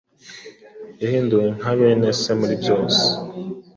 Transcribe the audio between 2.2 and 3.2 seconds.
se muri byose.